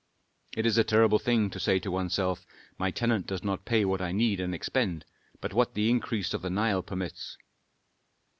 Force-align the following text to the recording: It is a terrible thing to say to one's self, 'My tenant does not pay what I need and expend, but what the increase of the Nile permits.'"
It 0.57 0.65
is 0.65 0.79
a 0.79 0.83
terrible 0.83 1.19
thing 1.19 1.51
to 1.51 1.59
say 1.59 1.77
to 1.77 1.91
one's 1.91 2.15
self, 2.15 2.43
'My 2.79 2.89
tenant 2.89 3.27
does 3.27 3.43
not 3.43 3.65
pay 3.65 3.85
what 3.85 4.01
I 4.01 4.11
need 4.11 4.39
and 4.39 4.55
expend, 4.55 5.05
but 5.41 5.53
what 5.53 5.75
the 5.75 5.91
increase 5.91 6.33
of 6.33 6.41
the 6.41 6.49
Nile 6.49 6.81
permits.'" 6.81 7.37